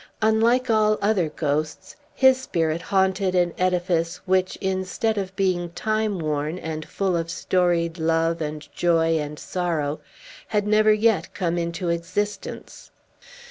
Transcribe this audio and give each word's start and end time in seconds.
Unlike 0.23 0.71
all 0.71 0.97
other 0.99 1.29
ghosts, 1.29 1.95
his 2.15 2.41
spirit 2.41 2.81
haunted 2.81 3.35
an 3.35 3.53
edifice, 3.59 4.15
which, 4.25 4.55
instead 4.55 5.15
of 5.15 5.35
being 5.35 5.69
time 5.73 6.17
worn, 6.17 6.57
and 6.57 6.87
full 6.87 7.15
of 7.15 7.29
storied 7.29 7.99
love, 7.99 8.41
and 8.41 8.67
joy, 8.73 9.19
and 9.19 9.37
sorrow, 9.37 9.99
had 10.47 10.65
never 10.65 10.91
yet 10.91 11.31
come 11.35 11.59
into 11.59 11.89
existence. 11.89 12.89